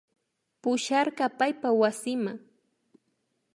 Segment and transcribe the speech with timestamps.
[0.61, 2.31] Pusharka paypa wasima